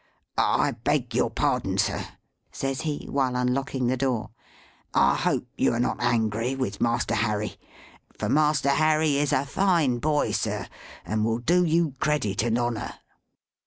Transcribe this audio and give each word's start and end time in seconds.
"I 0.39 0.71
beg 0.71 1.13
your 1.13 1.29
pardon, 1.29 1.77
sir," 1.77 2.03
says 2.51 2.81
he, 2.81 3.05
while 3.07 3.35
unlocking 3.35 3.85
the 3.85 3.95
door; 3.95 4.31
"I 4.95 5.13
hope 5.15 5.45
you 5.55 5.73
are 5.75 5.79
not 5.79 6.01
angry 6.01 6.55
with 6.55 6.81
Master 6.81 7.13
Harry. 7.13 7.59
For 8.17 8.27
Master 8.27 8.69
Harry 8.69 9.17
is 9.17 9.31
a 9.31 9.45
fine 9.45 9.99
boy, 9.99 10.31
sir, 10.31 10.65
and 11.05 11.23
will 11.23 11.37
do 11.37 11.63
you 11.63 11.93
credit 11.99 12.41
and 12.41 12.57
honour." 12.57 12.95